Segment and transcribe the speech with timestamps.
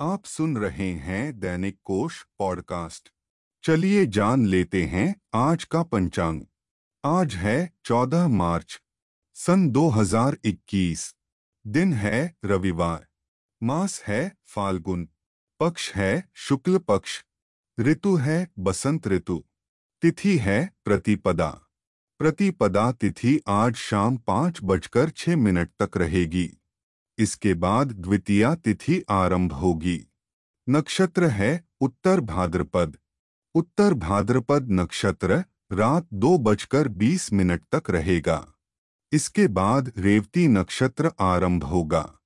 [0.00, 3.08] आप सुन रहे हैं दैनिक कोश पॉडकास्ट।
[3.62, 6.42] चलिए जान लेते हैं आज का पंचांग।
[7.04, 8.82] आज है 14 मार्च,
[9.34, 11.14] सन 2021
[11.66, 13.06] दिन है रविवार,
[13.62, 15.08] मास है फाल्गुन,
[15.60, 17.24] पक्ष है शुक्ल पक्ष,
[17.80, 19.44] ऋतु है बसंत ऋतु,
[20.02, 21.50] तिथि है प्रतिपदा।
[22.18, 26.58] प्रतिपदा तिथि आज शाम पाँच बजकर छह मिनट तक रहेगी।
[27.18, 30.06] इसके बाद द्वितीया तिथि आरंभ होगी।
[30.68, 32.96] नक्षत्र है उत्तर भाद्रपद।
[33.54, 38.52] उत्तर भाद्रपद नक्षत्र रात दो बजकर बीस मिनट तक रहेगा।
[39.12, 42.18] इसके बाद रेवती नक्षत्र आरंभ होगा।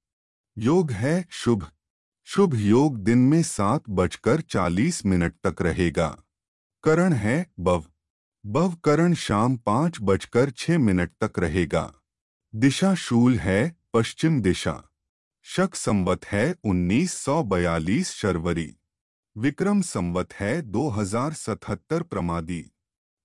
[0.58, 1.66] योग है शुभ।
[2.24, 6.08] शुभ योग दिन में सात बजकर चालीस मिनट तक रहेगा।
[6.82, 7.84] करण है बव।
[8.46, 11.94] बव करण शाम पाँच बजकर छह मिनट तक रहेगा।
[12.54, 14.89] दिशा शूल है पश्चिम दिशा।
[15.56, 18.76] शक संवत है 1942 शर्वरी।
[19.36, 22.70] विक्रम संवत है 2077 प्रमादी।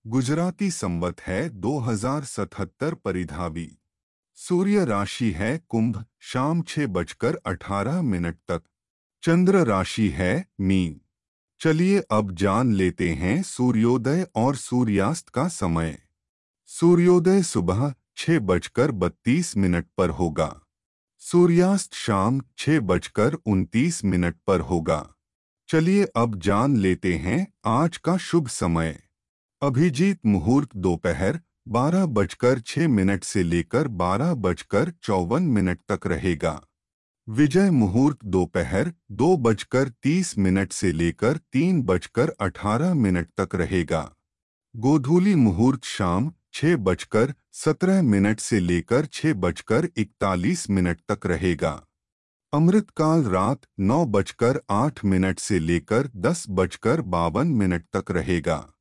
[0.08, 3.78] गुजराती संवत है 2077 परिधावी।
[4.36, 8.62] सूर्य राशि है कुंभ, शाम छह बजकर अठारह मिनट तक।
[9.24, 11.02] चंद्र राशि है मीन।
[11.60, 16.00] चलिए अब जान लेते हैं सूर्योदय और सूर्यास्त का समय।
[16.66, 20.62] सूर्योदय सुबह छह बजकर बत्तीस मिनट पर होगा।
[21.22, 24.98] सूर्यास्त शाम छह बजकर उनतीस मिनट पर होगा।
[25.70, 28.94] चलिए अब जान लेते हैं आज का शुभ समय।
[29.62, 36.60] अभिजीत मुहूर्त दोपहर बारह बजकर छह मिनट से लेकर बारह बजकर चौवन मिनट तक रहेगा।
[37.28, 44.10] विजय मुहूर्त दोपहर दो बजकर तीस मिनट से लेकर तीन बजकर अठारह मिनट तक रहेगा।
[44.76, 51.72] गोधूली मुहूर्त शाम छह बजकर सत्रह मिनट से लेकर छह बजकर इकतालीस मिनट तक रहेगा।
[52.54, 58.74] अमृतकाल रात नौ बजकर आठ मिनट से लेकर दस बजकर बावन मिनट तक रहेगा।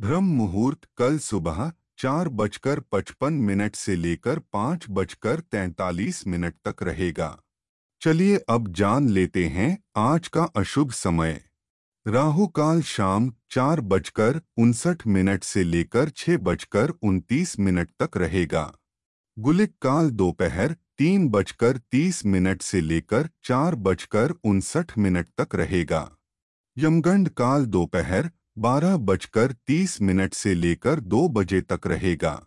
[0.00, 6.82] ब्रह्म मुहूर्त कल सुबह चार बजकर पचपन मिनट से लेकर पाँच बजकर तैंतालीस मिनट तक
[6.82, 7.38] रहेगा।
[8.02, 11.40] चलिए अब जान लेते हैं आज का अशुभ समय।
[12.06, 18.72] राहु काल शाम चार बजकर उनसठ मिनट से लेकर छह बजकर उनतीस मिनट तक रहेगा।
[19.38, 26.16] गुलिक काल दोपहर तीन बजकर तीस मिनट से लेकर चार बजकर उनसठ मिनट तक रहेगा।
[26.78, 32.46] यमगंड काल दोपहर बारह बजकर तीस मिनट से लेकर दो बजे तक रहेगा।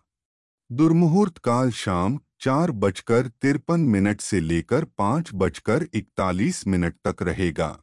[0.71, 7.82] दुर्मुहूर्त काल शाम चार बजकर तिरपन मिनट से लेकर पाँच बजकर इकतालीस मिनट तक रहेगा।